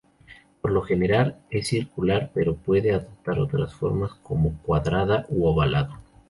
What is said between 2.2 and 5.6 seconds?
pero puede adoptar otras formas como cuadrada u